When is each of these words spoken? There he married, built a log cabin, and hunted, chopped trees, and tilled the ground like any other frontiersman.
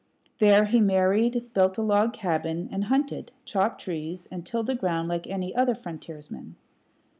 There 0.39 0.65
he 0.65 0.81
married, 0.81 1.53
built 1.53 1.77
a 1.77 1.83
log 1.83 2.11
cabin, 2.11 2.67
and 2.71 2.85
hunted, 2.85 3.31
chopped 3.45 3.81
trees, 3.81 4.27
and 4.31 4.43
tilled 4.43 4.65
the 4.65 4.73
ground 4.73 5.09
like 5.09 5.27
any 5.27 5.53
other 5.55 5.75
frontiersman. 5.75 6.55